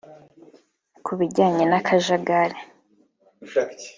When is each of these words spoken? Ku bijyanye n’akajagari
Ku 1.05 1.11
bijyanye 1.19 1.63
n’akajagari 1.67 2.57